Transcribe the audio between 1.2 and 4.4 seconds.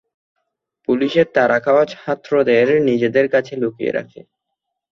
তাড়া খাওয়া ছাত্রদের নিজেদের কাছে লুকিয়ে রাখে।